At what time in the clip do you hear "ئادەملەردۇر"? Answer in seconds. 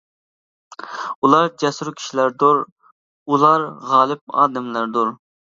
4.41-5.17